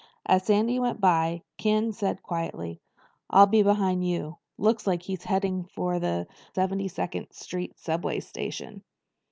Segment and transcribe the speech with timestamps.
[0.25, 2.81] As Sandy went by, Ken said quietly,
[3.29, 4.39] "I'll be behind you.
[4.57, 8.81] Looks like he's heading for the Seventy second Street subway station."